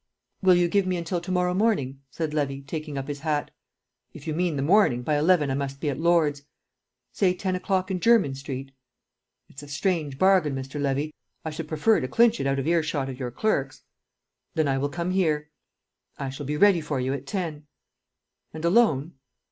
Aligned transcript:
"Will 0.41 0.55
you 0.55 0.67
give 0.67 0.87
me 0.87 0.97
until 0.97 1.21
to 1.21 1.31
morrow 1.31 1.53
morning?" 1.53 2.01
said 2.09 2.33
Levy, 2.33 2.63
taking 2.63 2.97
up 2.97 3.07
his 3.07 3.19
hat. 3.19 3.51
"If 4.15 4.25
you 4.25 4.33
mean 4.33 4.55
the 4.55 4.63
morning; 4.63 5.03
by 5.03 5.15
eleven 5.15 5.51
I 5.51 5.53
must 5.53 5.79
be 5.79 5.91
at 5.91 5.99
Lord's." 5.99 6.41
"Say 7.11 7.35
ten 7.35 7.55
o'clock 7.55 7.91
in 7.91 7.99
Jermyn 7.99 8.33
Street?" 8.33 8.71
"It's 9.47 9.61
a 9.61 9.67
strange 9.67 10.17
bargain, 10.17 10.55
Mr. 10.55 10.81
Levy. 10.81 11.13
I 11.45 11.51
should 11.51 11.67
prefer 11.67 11.99
to 11.99 12.07
clinch 12.07 12.39
it 12.39 12.47
out 12.47 12.57
of 12.57 12.65
earshot 12.65 13.09
of 13.09 13.19
your 13.19 13.29
clerks." 13.29 13.83
"Then 14.55 14.67
I 14.67 14.79
will 14.79 14.89
come 14.89 15.11
here." 15.11 15.51
"I 16.17 16.31
shall 16.31 16.47
be 16.47 16.57
ready 16.57 16.81
for 16.81 16.99
you 16.99 17.13
at 17.13 17.27
ten." 17.27 17.67
"And 18.55 18.65
alone?" 18.65 19.13